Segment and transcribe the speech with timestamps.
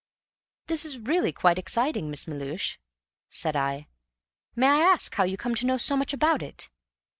[0.65, 2.79] "This is really quite exciting, Miss Melhuish,"
[3.29, 3.85] said I.
[4.55, 6.71] "May I ask how you come to know so much about it?"